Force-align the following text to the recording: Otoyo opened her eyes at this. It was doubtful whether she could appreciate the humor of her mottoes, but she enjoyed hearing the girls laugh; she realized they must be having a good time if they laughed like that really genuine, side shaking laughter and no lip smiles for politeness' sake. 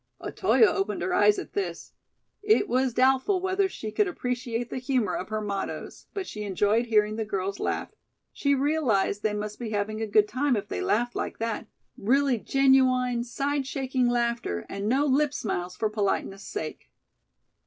Otoyo 0.19 0.65
opened 0.65 1.03
her 1.03 1.13
eyes 1.13 1.37
at 1.37 1.53
this. 1.53 1.93
It 2.41 2.67
was 2.67 2.91
doubtful 2.91 3.39
whether 3.39 3.69
she 3.69 3.91
could 3.91 4.07
appreciate 4.07 4.71
the 4.71 4.79
humor 4.79 5.13
of 5.13 5.29
her 5.29 5.41
mottoes, 5.41 6.07
but 6.15 6.25
she 6.25 6.41
enjoyed 6.41 6.87
hearing 6.87 7.17
the 7.17 7.23
girls 7.23 7.59
laugh; 7.59 7.91
she 8.33 8.55
realized 8.55 9.21
they 9.21 9.35
must 9.35 9.59
be 9.59 9.69
having 9.69 10.01
a 10.01 10.07
good 10.07 10.27
time 10.27 10.55
if 10.55 10.67
they 10.69 10.81
laughed 10.81 11.15
like 11.15 11.37
that 11.37 11.67
really 11.99 12.39
genuine, 12.39 13.23
side 13.23 13.67
shaking 13.67 14.07
laughter 14.07 14.65
and 14.67 14.89
no 14.89 15.05
lip 15.05 15.35
smiles 15.35 15.75
for 15.75 15.87
politeness' 15.87 16.47
sake. 16.47 16.89